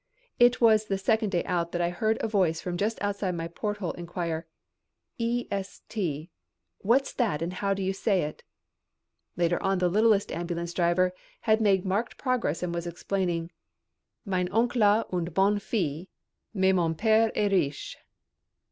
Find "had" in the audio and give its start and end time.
11.41-11.61